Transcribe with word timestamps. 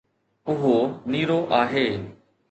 اهو 0.51 0.75
نيرو 1.11 1.39
آهي 1.61 1.87